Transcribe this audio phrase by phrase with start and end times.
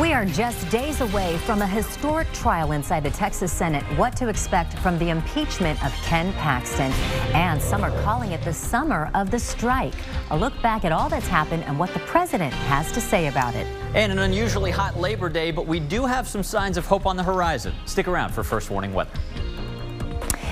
[0.00, 3.82] We are just days away from a historic trial inside the Texas Senate.
[3.98, 6.92] What to expect from the impeachment of Ken Paxton.
[7.34, 9.96] And some are calling it the summer of the strike.
[10.30, 13.56] A look back at all that's happened and what the president has to say about
[13.56, 13.66] it.
[13.94, 17.16] And an unusually hot Labor Day, but we do have some signs of hope on
[17.16, 17.74] the horizon.
[17.84, 19.10] Stick around for first warning weather.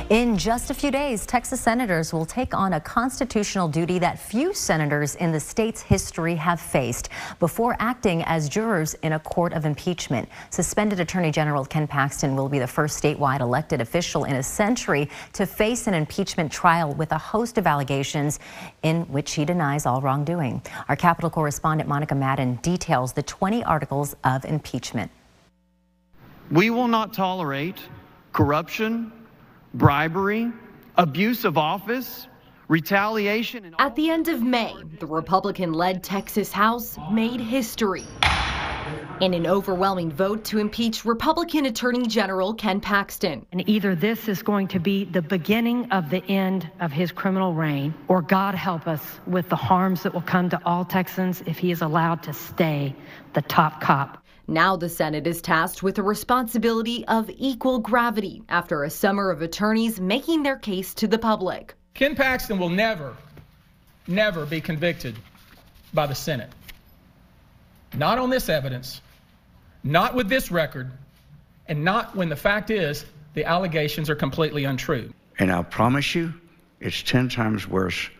[0.08, 4.54] In just a few days, Texas senators will take on a constitutional duty that few
[4.54, 7.08] senators in the state's history have faced
[7.40, 10.28] before acting as jurors in a court of impeachment.
[10.50, 15.10] Suspended Attorney General Ken Paxton will be the first statewide elected official in a century
[15.32, 18.38] to face an impeachment trial with a host of allegations
[18.84, 20.62] in which he denies all wrongdoing.
[20.88, 25.10] Our Capitol correspondent Monica Madden details the 20 articles of impeachment.
[26.52, 27.80] We will not tolerate
[28.32, 29.10] corruption,
[29.74, 30.52] bribery,
[30.96, 32.26] abuse of office,
[32.68, 33.74] retaliation.
[33.78, 38.06] At the end of May, the Republican led Texas House made history
[39.20, 43.46] in an overwhelming vote to impeach Republican Attorney General Ken Paxton.
[43.52, 47.54] And either this is going to be the beginning of the end of his criminal
[47.54, 51.58] reign, or God help us with the harms that will come to all Texans if
[51.58, 52.94] he is allowed to stay
[53.32, 54.22] the top cop.
[54.48, 59.42] Now the Senate is tasked with a responsibility of equal gravity after a summer of
[59.42, 61.74] attorneys making their case to the public.
[61.94, 63.16] Ken Paxton will never,
[64.06, 65.16] never be convicted
[65.92, 66.50] by the Senate.
[67.94, 69.00] Not on this evidence,
[69.86, 70.90] not with this record,
[71.68, 75.12] and not when the fact is the allegations are completely untrue.
[75.38, 76.34] And I'll promise you,
[76.80, 78.10] it's 10 times worse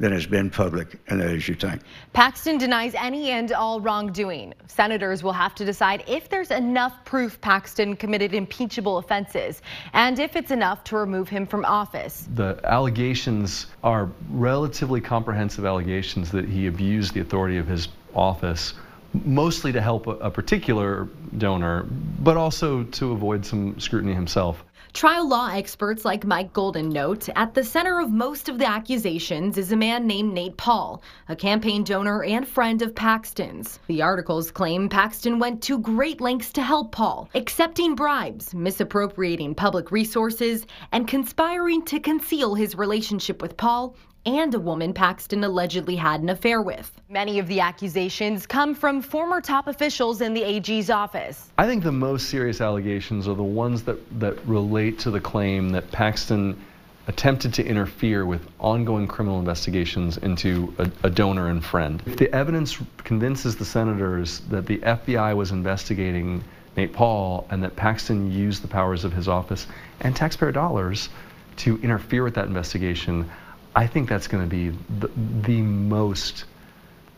[0.00, 1.80] than has been public, and that is you think.
[2.12, 4.52] Paxton denies any and all wrongdoing.
[4.66, 10.34] Senators will have to decide if there's enough proof Paxton committed impeachable offenses and if
[10.34, 12.26] it's enough to remove him from office.
[12.34, 18.74] The allegations are relatively comprehensive allegations that he abused the authority of his office
[19.24, 21.86] mostly to help a, particular donor,
[22.20, 24.64] but also to avoid some scrutiny himself.
[24.94, 29.58] Trial law experts like Mike Golden note at the center of most of the accusations
[29.58, 33.80] is a man named Nate Paul, a campaign donor and friend of Paxton's.
[33.88, 39.90] The articles claim Paxton went to great lengths to help Paul, accepting bribes, misappropriating public
[39.90, 46.20] resources, and conspiring to conceal his relationship with Paul and a woman Paxton allegedly had
[46.20, 46.90] an affair with.
[47.08, 51.50] Many of the accusations come from former top officials in the AG's office.
[51.58, 55.70] I think the most serious allegations are the ones that, that relate to the claim
[55.70, 56.60] that Paxton
[57.06, 62.02] attempted to interfere with ongoing criminal investigations into a, a, donor and friend.
[62.06, 66.42] If the evidence convinces the senators that the FBI was investigating
[66.76, 69.66] Nate Paul and that Paxton used the powers of his office
[70.00, 71.10] and taxpayer dollars
[71.56, 73.30] to interfere with that investigation,
[73.76, 74.70] I think that's going to be
[75.00, 75.10] the,
[75.42, 76.44] the most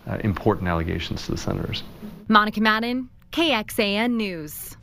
[0.07, 1.83] uh, important allegations to the senators.
[2.29, 4.77] Monica Madden, KXAN News.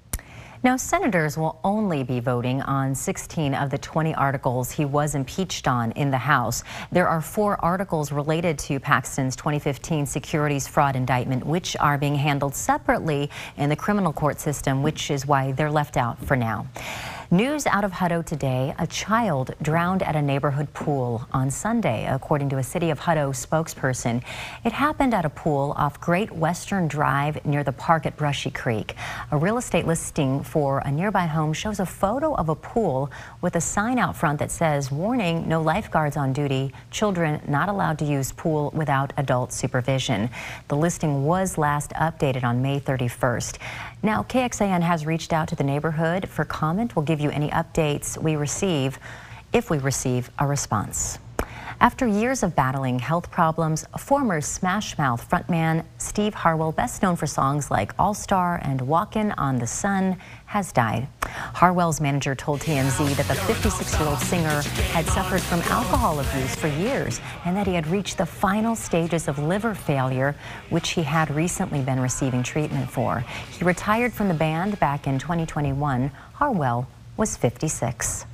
[0.64, 5.68] Now, senators will only be voting on 16 of the 20 articles he was impeached
[5.68, 6.64] on in the House.
[6.90, 12.56] There are four articles related to Paxton's 2015 securities fraud indictment, which are being handled
[12.56, 16.66] separately in the criminal court system, which is why they're left out for now.
[17.34, 22.50] News out of Hutto today, a child drowned at a neighborhood pool on Sunday, according
[22.50, 24.22] to a City of Hutto spokesperson.
[24.64, 28.94] It happened at a pool off Great Western Drive near the park at Brushy Creek.
[29.32, 33.10] A real estate listing for a nearby home shows a photo of a pool
[33.42, 37.98] with a sign out front that says, warning, no lifeguards on duty, children not allowed
[37.98, 40.30] to use pool without adult supervision.
[40.68, 43.58] The listing was last updated on May 31st.
[44.04, 46.94] Now, KXAN has reached out to the neighborhood for comment.
[46.94, 49.00] We'll give you any updates we receive
[49.52, 51.20] if we receive a response.
[51.80, 57.28] After years of battling health problems, former Smash Mouth frontman Steve Harwell, best known for
[57.28, 61.08] songs like All Star and Walkin' on the Sun, has died.
[61.26, 64.62] Harwell's manager told TMZ that the 56 year old singer
[64.94, 69.28] had suffered from alcohol abuse for years and that he had reached the final stages
[69.28, 70.36] of liver failure,
[70.70, 73.26] which he had recently been receiving treatment for.
[73.52, 76.12] He retired from the band back in 2021.
[76.34, 76.88] Harwell
[77.18, 78.26] was 56.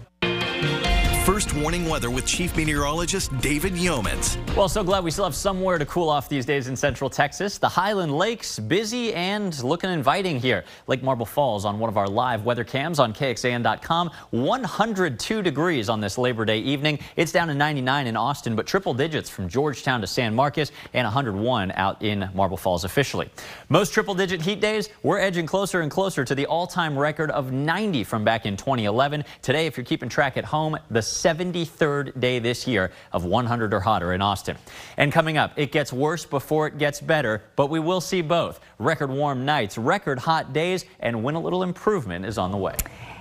[1.29, 4.35] First warning weather with Chief Meteorologist David Yeomans.
[4.55, 7.59] Well, so glad we still have somewhere to cool off these days in Central Texas.
[7.59, 10.63] The Highland Lakes busy and looking inviting here.
[10.87, 14.09] Lake Marble Falls on one of our live weather cams on KXAN.com.
[14.31, 16.97] 102 degrees on this Labor Day evening.
[17.15, 21.05] It's down to 99 in Austin, but triple digits from Georgetown to San Marcos and
[21.05, 23.29] 101 out in Marble Falls officially.
[23.69, 27.51] Most triple digit heat days, we're edging closer and closer to the all-time record of
[27.51, 29.23] 90 from back in 2011.
[29.43, 33.79] Today, if you're keeping track at home, the 73rd day this year of 100 or
[33.79, 34.57] hotter in Austin.
[34.97, 38.59] And coming up, it gets worse before it gets better, but we will see both.
[38.77, 42.75] Record warm nights, record hot days, and when a little improvement is on the way.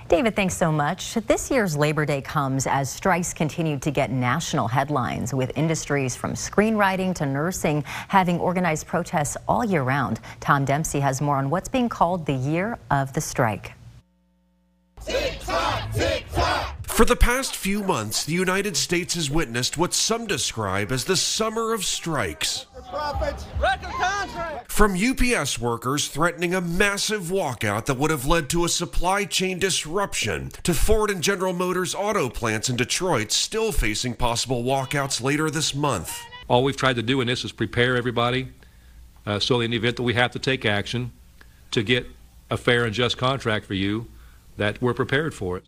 [0.09, 1.13] David, thanks so much.
[1.13, 6.33] This year's Labor Day comes as strikes continue to get national headlines, with industries from
[6.33, 10.19] screenwriting to nursing having organized protests all year round.
[10.39, 13.73] Tom Dempsey has more on what's being called the year of the strike.
[16.99, 21.15] For the past few months, the United States has witnessed what some describe as the
[21.15, 22.65] summer of strikes.
[24.67, 29.59] From UPS workers threatening a massive walkout that would have led to a supply chain
[29.59, 35.49] disruption, to Ford and General Motors auto plants in Detroit still facing possible walkouts later
[35.49, 36.19] this month.
[36.49, 38.49] All we've tried to do in this is prepare everybody
[39.25, 41.13] uh, so in the event that we have to take action
[41.71, 42.07] to get
[42.51, 44.07] a fair and just contract for you,
[44.57, 45.63] that we're prepared for it.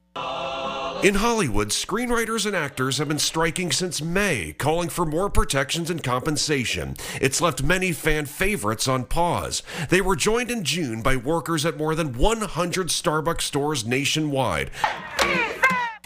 [1.03, 6.03] In Hollywood, screenwriters and actors have been striking since May, calling for more protections and
[6.03, 6.95] compensation.
[7.19, 9.63] It's left many fan favorites on pause.
[9.89, 14.69] They were joined in June by workers at more than 100 Starbucks stores nationwide.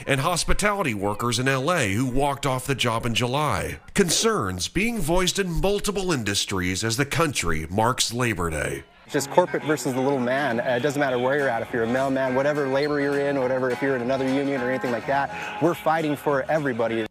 [0.08, 3.80] And hospitality workers in LA who walked off the job in July.
[3.96, 9.94] Concerns being voiced in multiple industries as the country marks Labor Day just corporate versus
[9.94, 10.60] the little man.
[10.60, 13.40] Uh, it doesn't matter where you're at, if you're a mailman, whatever labor you're in,
[13.40, 17.06] whatever, if you're in another union or anything like that, we're fighting for everybody.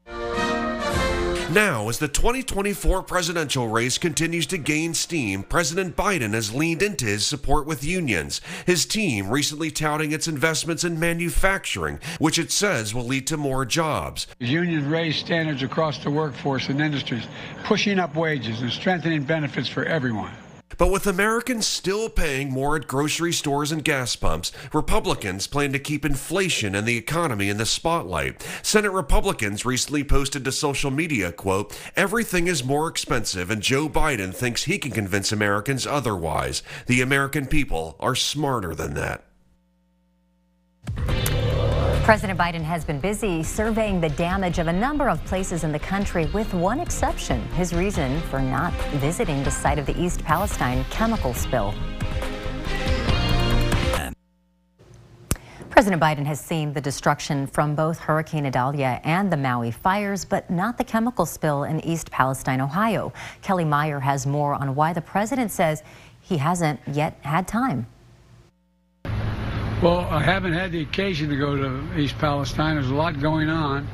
[1.55, 7.05] Now, as the 2024 presidential race continues to gain steam, President Biden has leaned into
[7.05, 8.41] his support with unions.
[8.67, 13.65] His team recently touting its investments in manufacturing, which it says will lead to more
[13.65, 14.27] jobs.
[14.41, 17.29] Unions raise standards across the workforce and industries,
[17.63, 20.33] pushing up wages and strengthening benefits for everyone.
[20.77, 25.79] But with Americans still paying more at grocery stores and gas pumps, Republicans plan to
[25.79, 28.45] keep inflation and the economy in the spotlight.
[28.63, 34.35] Senate Republicans recently posted to social media, quote, everything is more expensive and Joe Biden
[34.35, 36.63] thinks he can convince Americans otherwise.
[36.87, 39.25] The American people are smarter than that.
[42.05, 45.79] President Biden has been busy surveying the damage of a number of places in the
[45.79, 50.85] country, with one exception his reason for not visiting the site of the East Palestine
[50.91, 51.73] chemical spill.
[55.71, 60.51] President Biden has seen the destruction from both Hurricane Idalia and the Maui fires, but
[60.51, 63.15] not the chemical spill in East Palestine, Ohio.
[63.41, 65.83] Kelly Meyer has more on why the president says
[66.21, 67.87] he hasn't yet had time.
[69.85, 72.77] Well, I haven't had the occasion to go to East Palestine.
[72.77, 73.87] There's a lot going on.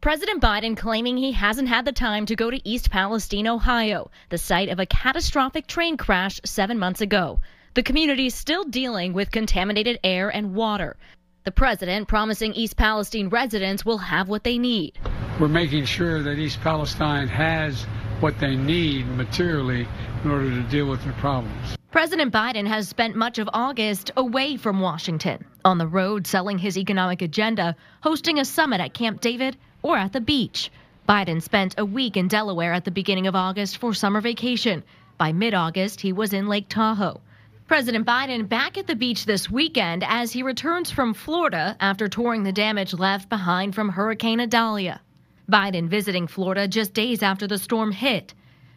[0.00, 4.38] President Biden claiming he hasn't had the time to go to East Palestine, Ohio, the
[4.38, 7.40] site of a catastrophic train crash seven months ago.
[7.74, 10.96] The community is still dealing with contaminated air and water.
[11.44, 14.98] The president promising East Palestine residents will have what they need.
[15.38, 17.82] We're making sure that East Palestine has
[18.20, 19.86] what they need materially
[20.24, 21.76] in order to deal with their problems.
[21.94, 26.76] President Biden has spent much of August away from Washington, on the road selling his
[26.76, 30.72] economic agenda, hosting a summit at Camp David, or at the beach.
[31.08, 34.82] Biden spent a week in Delaware at the beginning of August for summer vacation.
[35.18, 37.20] By mid August, he was in Lake Tahoe.
[37.68, 42.42] President Biden back at the beach this weekend as he returns from Florida after touring
[42.42, 45.00] the damage left behind from Hurricane Idalia.
[45.48, 48.34] Biden visiting Florida just days after the storm hit.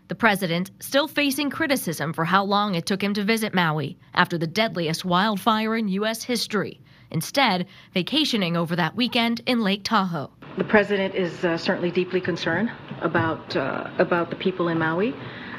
[0.07, 4.37] The president still facing criticism for how long it took him to visit Maui after
[4.37, 6.23] the deadliest wildfire in U.S.
[6.23, 6.79] history.
[7.11, 10.31] Instead, vacationing over that weekend in Lake Tahoe.
[10.57, 12.71] The president is uh, certainly deeply concerned
[13.01, 15.13] about uh, about the people in Maui.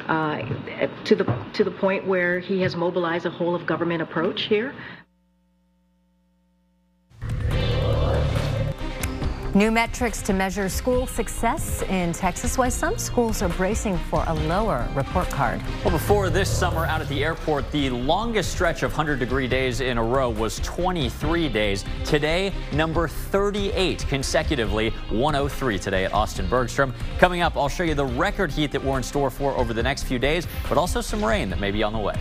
[0.08, 0.40] Uh,
[1.04, 4.74] to the to the point where he has mobilized a whole of government approach here.
[9.58, 14.34] New metrics to measure school success in Texas, why some schools are bracing for a
[14.46, 15.60] lower report card.
[15.82, 19.80] Well, before this summer out at the airport, the longest stretch of 100 degree days
[19.80, 21.84] in a row was 23 days.
[22.04, 26.94] Today, number 38 consecutively, 103 today at Austin Bergstrom.
[27.18, 29.82] Coming up, I'll show you the record heat that we're in store for over the
[29.82, 32.14] next few days, but also some rain that may be on the way.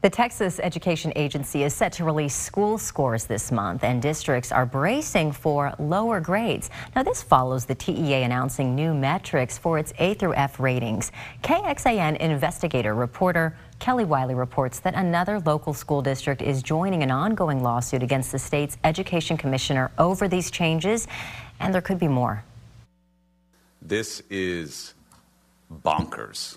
[0.00, 4.64] The Texas Education Agency is set to release school scores this month, and districts are
[4.64, 6.70] bracing for lower grades.
[6.94, 11.10] Now, this follows the TEA announcing new metrics for its A through F ratings.
[11.42, 17.60] KXAN investigator reporter Kelly Wiley reports that another local school district is joining an ongoing
[17.60, 21.08] lawsuit against the state's education commissioner over these changes,
[21.58, 22.44] and there could be more.
[23.82, 24.94] This is
[25.84, 26.56] bonkers.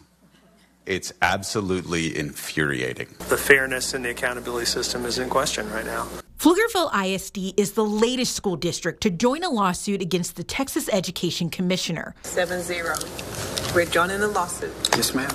[0.91, 3.07] It's absolutely infuriating.
[3.29, 6.05] The fairness in the accountability system is in question right now.
[6.37, 11.49] Pflugerville ISD is the latest school district to join a lawsuit against the Texas Education
[11.49, 12.13] Commissioner.
[12.23, 12.95] 7 0.
[13.73, 14.73] We're joining the lawsuit.
[14.97, 15.31] Yes, ma'am.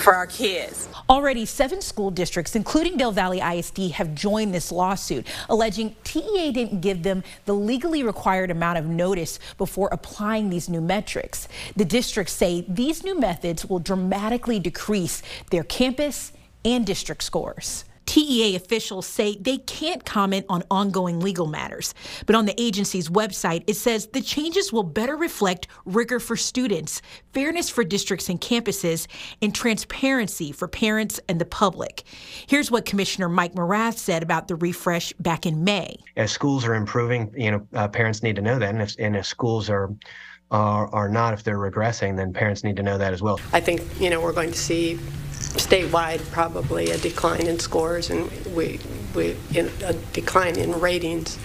[0.00, 0.88] For our kids.
[1.08, 6.80] Already, seven school districts, including Del Valle ISD, have joined this lawsuit, alleging TEA didn't
[6.80, 11.48] give them the legally required amount of notice before applying these new metrics.
[11.76, 16.32] The districts say these new methods will dramatically decrease their campus
[16.64, 17.84] and district scores.
[18.06, 21.92] TEA officials say they can't comment on ongoing legal matters.
[22.24, 27.02] But on the agency's website, it says the changes will better reflect rigor for students,
[27.32, 29.06] fairness for districts and campuses,
[29.42, 32.04] and transparency for parents and the public.
[32.46, 35.96] Here's what Commissioner Mike Morath said about the refresh back in May.
[36.16, 38.70] As schools are improving, you know, uh, parents need to know that.
[38.70, 39.92] And if, and if schools are
[40.50, 43.40] are, are not, if they're regressing, then parents need to know that as well.
[43.52, 44.98] I think, you know, we're going to see
[45.56, 48.78] statewide probably a decline in scores and we,
[49.14, 51.38] we in a decline in ratings.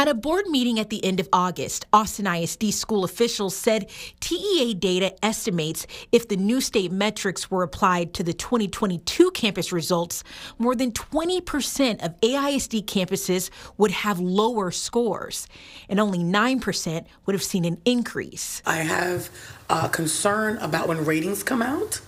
[0.00, 3.90] At a board meeting at the end of August, Austin ISD school officials said
[4.20, 10.24] TEA data estimates if the new state metrics were applied to the 2022 campus results,
[10.56, 15.46] more than 20% of AISD campuses would have lower scores,
[15.86, 18.62] and only 9% would have seen an increase.
[18.64, 19.28] I have
[19.68, 22.00] a concern about when ratings come out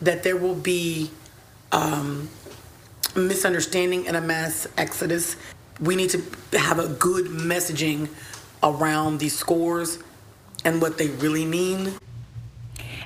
[0.00, 1.10] that there will be
[1.72, 2.30] um,
[3.14, 5.36] misunderstanding and a mass exodus.
[5.80, 8.08] We need to have a good messaging
[8.62, 9.98] around these scores
[10.64, 11.94] and what they really mean.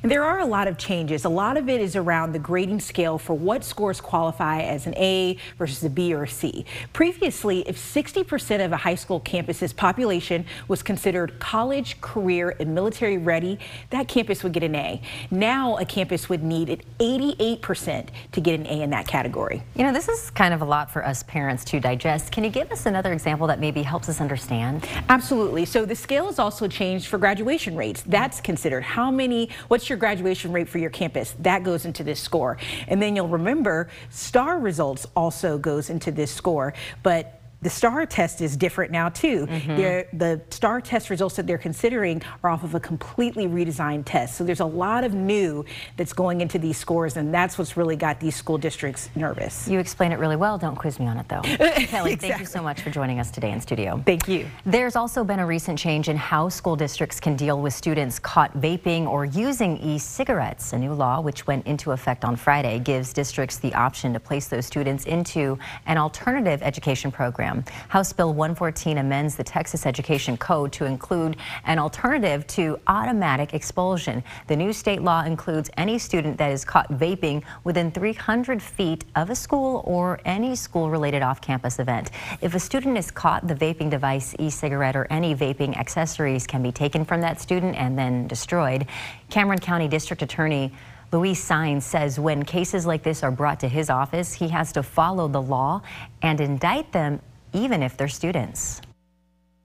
[0.03, 1.25] And there are a lot of changes.
[1.25, 4.95] A lot of it is around the grading scale for what scores qualify as an
[4.97, 6.65] A versus a B or a C.
[6.93, 13.19] Previously, if 60% of a high school campus's population was considered college, career, and military
[13.19, 13.59] ready,
[13.91, 15.01] that campus would get an A.
[15.31, 19.63] Now, a campus would need an 88% to get an A in that category.
[19.75, 22.31] You know, this is kind of a lot for us parents to digest.
[22.31, 24.87] Can you give us another example that maybe helps us understand?
[25.09, 25.65] Absolutely.
[25.65, 28.03] So the scale has also changed for graduation rates.
[28.07, 31.35] That's considered how many, what's your graduation rate for your campus?
[31.41, 32.59] That goes into this score.
[32.87, 36.75] And then you'll remember STAAR results also goes into this score.
[37.03, 39.47] But the STAAR test is different now too.
[39.47, 40.19] Mm -hmm.
[40.19, 44.37] The STAAR test results that they're considering are off of a completely redesigned test.
[44.37, 45.65] So there's a lot of new
[45.97, 49.67] that's going into these scores, and that's what's really got these school districts nervous.
[49.69, 50.59] You explain it really well.
[50.59, 51.43] Don't quiz me on it though.
[51.93, 52.17] Kelly, exactly.
[52.17, 54.01] thank you so much for joining us today in studio.
[54.05, 54.47] Thank you.
[54.65, 58.53] There's also been a recent change in how school districts can deal with students caught
[58.61, 60.73] vaping or using e-cigarettes.
[60.73, 64.47] A new law, which went into effect on Friday, gives districts the option to place
[64.49, 67.65] those students into an alternative education program program.
[67.89, 74.23] House Bill 114 amends the Texas Education Code to include an alternative to automatic expulsion.
[74.47, 79.31] The new state law includes any student that is caught vaping within 300 feet of
[79.31, 82.11] a school or any school-related off-campus event.
[82.41, 86.73] If a student is caught, the vaping device, e-cigarette, or any vaping accessories can be
[86.73, 88.87] taken from that student and then destroyed.
[89.31, 90.73] Cameron County District Attorney
[91.11, 94.83] Luis Saenz says when cases like this are brought to his office, he has to
[94.83, 95.81] follow the law
[96.21, 97.21] and indict them
[97.53, 98.81] even if they're students.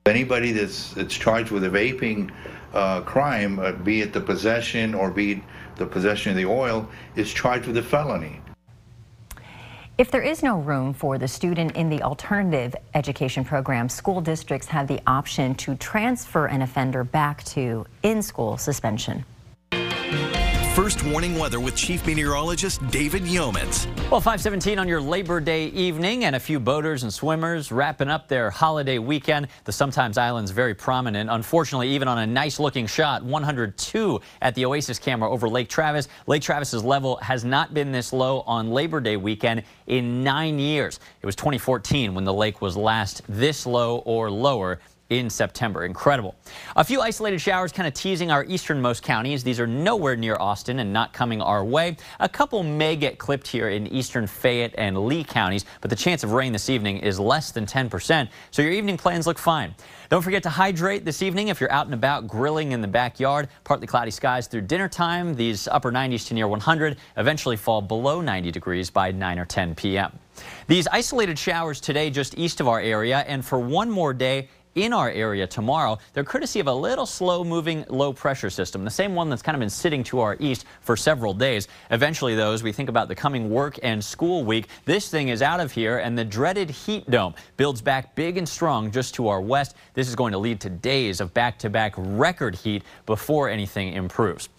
[0.06, 2.32] Anybody that's, that's charged with a vaping
[2.74, 5.42] uh, crime, uh, be it the possession or be it
[5.76, 8.42] the possession of the oil, is charged with a felony.
[9.96, 14.68] If there is no room for the student in the alternative education program, school districts
[14.68, 19.24] have the option to transfer an offender back to in-school suspension.
[20.74, 23.86] First warning weather with Chief Meteorologist David Yeomans.
[24.10, 28.28] Well, 517 on your Labor Day evening and a few boaters and swimmers wrapping up
[28.28, 29.50] their holiday weekend.
[29.66, 31.30] The Sometimes Island's very prominent.
[31.30, 36.08] Unfortunately, even on a nice looking shot, 102 at the Oasis camera over Lake Travis.
[36.26, 41.00] Lake Travis's level has not been this low on Labor Day weekend in nine years.
[41.22, 45.86] It was 2014 when the lake was last this low or lower in September.
[45.86, 46.36] Incredible.
[46.76, 49.44] A few isolated showers kind of teasing our easternmost counties.
[49.44, 51.98] These are nowhere near Austin and not coming our way.
[52.20, 56.24] A couple may get clipped here in eastern Fayette and Lee counties, but the chance
[56.24, 59.76] of rain this evening is less than 10%, so your evening plans look fine.
[60.10, 63.50] Don't forget to hydrate this evening if you're out and about grilling in the backyard.
[63.64, 65.36] Partly cloudy skies through dinner time.
[65.36, 69.76] These upper 90s to near 100 eventually fall below 90 degrees by 9 or 10
[69.76, 70.20] p.m.
[70.68, 74.94] These isolated showers today just east of our area, and for one more day, in
[74.94, 75.98] our area tomorrow.
[76.14, 79.56] They're courtesy of a little slow moving low pressure system, the same one that's kind
[79.56, 81.68] of been sitting to our east for several days.
[81.92, 85.42] Eventually, though, as we think about the coming work and school week, this thing is
[85.42, 89.28] out of here and the dreaded heat dome builds back big and strong just to
[89.28, 89.76] our west.
[89.94, 93.94] This is going to lead to days of back to back record heat before anything
[93.94, 94.50] improves.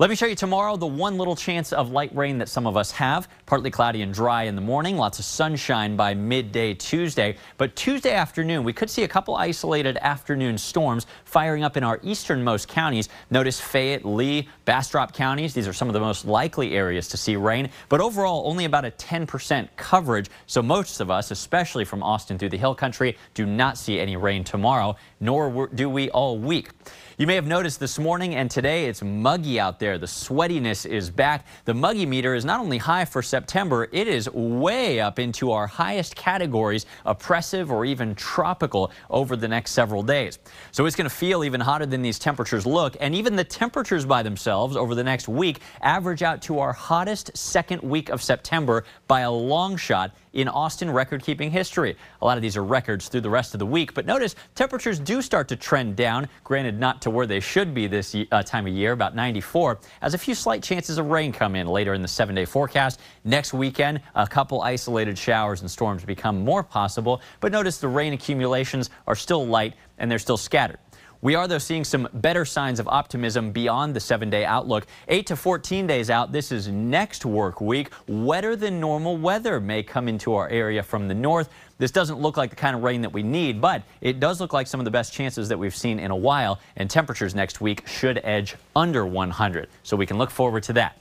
[0.00, 2.76] Let me show you tomorrow the one little chance of light rain that some of
[2.76, 3.28] us have.
[3.46, 7.36] Partly cloudy and dry in the morning, lots of sunshine by midday Tuesday.
[7.58, 9.63] But Tuesday afternoon, we could see a couple isolated
[9.98, 13.08] afternoon storms firing up in our easternmost counties.
[13.30, 15.54] Notice Fayette, Lee, Bastrop counties.
[15.54, 17.70] These are some of the most likely areas to see rain.
[17.88, 20.30] But overall, only about a 10% coverage.
[20.46, 24.16] So most of us, especially from Austin through the hill country, do not see any
[24.16, 26.70] rain tomorrow, nor do we all week.
[27.16, 29.98] You may have noticed this morning and today it's muggy out there.
[29.98, 31.46] The sweatiness is back.
[31.64, 35.68] The muggy meter is not only high for September, it is way up into our
[35.68, 40.40] highest categories, oppressive or even tropical over the next several days.
[40.72, 42.96] So it's going to feel even hotter than these temperatures look.
[42.98, 47.36] And even the temperatures by themselves over the next week average out to our hottest
[47.36, 51.96] second week of September by a long shot in Austin record-keeping history.
[52.20, 54.98] A lot of these are records through the rest of the week, but notice temperatures
[54.98, 58.66] do start to trend down, granted not to where they should be this uh, time
[58.66, 62.02] of year, about 94, as a few slight chances of rain come in later in
[62.02, 63.00] the seven-day forecast.
[63.24, 68.12] Next weekend, a couple isolated showers and storms become more possible, but notice the rain
[68.12, 70.78] accumulations are still light and they're still scattered.
[71.24, 74.86] We are, though, seeing some better signs of optimism beyond the seven-day outlook.
[75.08, 77.90] 8 to 14 days out, this is next work week.
[78.06, 81.48] Wetter than normal weather may come into our area from the north.
[81.78, 84.52] This doesn't look like the kind of rain that we need, but it does look
[84.52, 87.58] like some of the best chances that we've seen in a while, and temperatures next
[87.58, 89.70] week should edge under 100.
[89.82, 91.00] So we can look forward to that.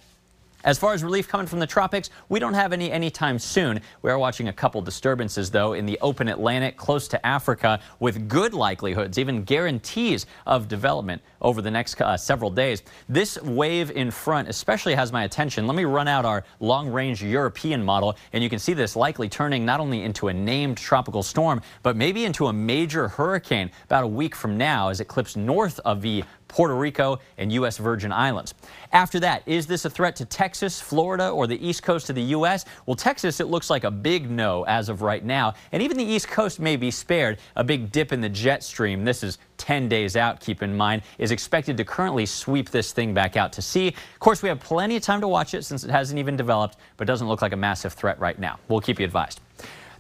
[0.63, 3.82] As far as relief coming from the tropics, we don't have any anytime soon.
[4.01, 8.29] We are watching a couple disturbances, though, in the open Atlantic close to Africa with
[8.29, 12.82] good likelihoods, even guarantees of development over the next uh, several days.
[13.10, 15.67] This wave in front especially has my attention.
[15.67, 19.65] Let me run out our long-range European model, and you can see this likely turning
[19.65, 24.08] not only into a named tropical storm, but maybe into a major hurricane about a
[24.08, 27.79] week from now as it clips north of the Puerto Rico, and U.S.
[27.79, 28.53] Virgin Islands.
[28.91, 32.22] After that, is this a threat to Texas, Florida, or the east coast of the
[32.22, 32.65] U.S.?
[32.86, 36.03] Well, Texas, it looks like a big no as of right now, and even the
[36.03, 37.39] east coast may be spared.
[37.55, 41.01] A big dip in the jet stream, this is 10 days out, keep in mind,
[41.17, 43.88] is expected to currently sweep this thing back out to sea.
[43.88, 46.77] Of course, we have plenty of time to watch it since it hasn't even developed,
[46.98, 48.60] but doesn't look like a massive threat right now.
[48.67, 49.41] We'll keep you advised.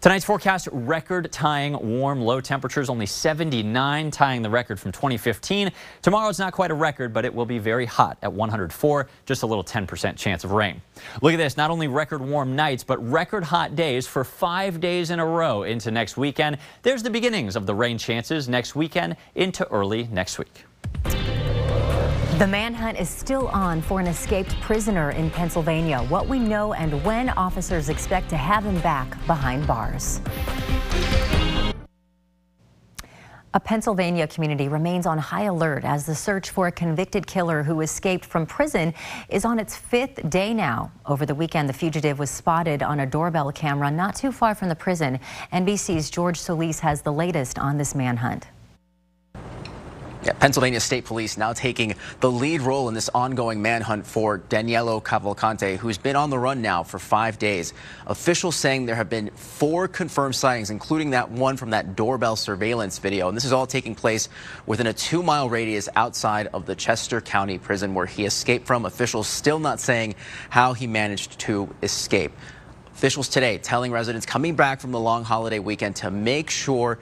[0.03, 5.71] Tonight's forecast record tying warm low temperatures only 79 tying the record from 2015.
[6.01, 9.43] Tomorrow it's not quite a record but it will be very hot at 104 just
[9.43, 10.81] a little 10% chance of rain.
[11.21, 15.09] Look at this not only record warm nights but record hot days for five days
[15.09, 16.57] in a row into next weekend.
[16.81, 20.65] There's the beginnings of the rain chances next weekend into early next week.
[22.39, 25.99] The manhunt is still on for an escaped prisoner in Pennsylvania.
[25.99, 30.19] What we know and when officers expect to have him back behind bars.
[33.53, 37.81] A Pennsylvania community remains on high alert as the search for a convicted killer who
[37.81, 38.95] escaped from prison
[39.29, 40.91] is on its fifth day now.
[41.05, 44.69] Over the weekend, the fugitive was spotted on a doorbell camera not too far from
[44.69, 45.19] the prison.
[45.53, 48.47] NBC's George Solis has the latest on this manhunt.
[50.25, 55.01] Yeah, Pennsylvania State Police now taking the lead role in this ongoing manhunt for Danilo
[55.01, 57.73] Cavalcante, who's been on the run now for five days.
[58.07, 62.99] Officials saying there have been four confirmed sightings, including that one from that doorbell surveillance
[62.99, 63.27] video.
[63.27, 64.29] And this is all taking place
[64.65, 68.85] within a two mile radius outside of the Chester County prison where he escaped from.
[68.85, 70.15] Officials still not saying
[70.49, 72.31] how he managed to escape.
[72.93, 76.99] Officials today telling residents coming back from the long holiday weekend to make sure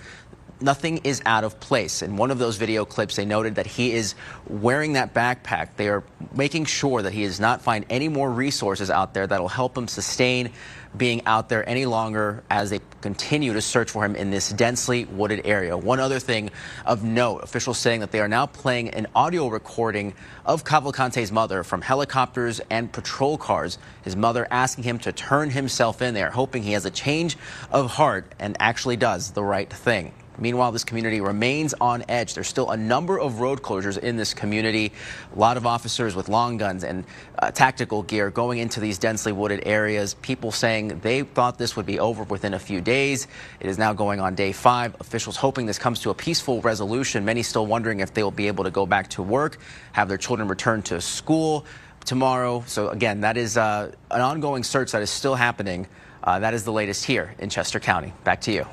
[0.61, 2.01] nothing is out of place.
[2.01, 4.15] In one of those video clips, they noted that he is
[4.47, 5.69] wearing that backpack.
[5.77, 9.47] They are making sure that he does not find any more resources out there that'll
[9.47, 10.51] help him sustain
[10.95, 15.05] being out there any longer as they continue to search for him in this densely
[15.05, 15.77] wooded area.
[15.77, 16.51] One other thing
[16.85, 20.13] of note, officials saying that they are now playing an audio recording
[20.45, 23.77] of Cavalcante's mother from helicopters and patrol cars.
[24.03, 27.37] His mother asking him to turn himself in there, hoping he has a change
[27.71, 30.11] of heart and actually does the right thing.
[30.37, 32.33] Meanwhile, this community remains on edge.
[32.33, 34.91] There's still a number of road closures in this community.
[35.35, 37.05] A lot of officers with long guns and
[37.39, 40.13] uh, tactical gear going into these densely wooded areas.
[40.15, 43.27] People saying they thought this would be over within a few days.
[43.59, 44.95] It is now going on day five.
[44.99, 47.23] Officials hoping this comes to a peaceful resolution.
[47.25, 49.59] Many still wondering if they will be able to go back to work,
[49.93, 51.65] have their children return to school
[52.05, 52.63] tomorrow.
[52.67, 55.87] So again, that is uh, an ongoing search that is still happening.
[56.23, 58.13] Uh, that is the latest here in Chester County.
[58.23, 58.65] Back to you.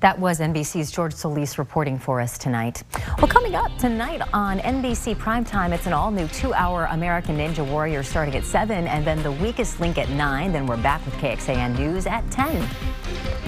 [0.00, 2.84] That was NBC's George Solis reporting for us tonight.
[3.18, 8.36] Well, coming up tonight on NBC Primetime, it's an all-new two-hour American Ninja Warrior starting
[8.36, 10.52] at 7, and then the weakest link at 9.
[10.52, 13.47] Then we're back with KXAN News at 10.